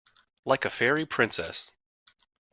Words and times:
Like 0.45 0.65
a 0.65 0.71
fairy 0.71 1.05
princess. 1.05 1.71